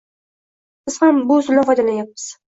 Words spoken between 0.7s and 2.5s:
Biz ham bu usuldan foydalanyapmiz.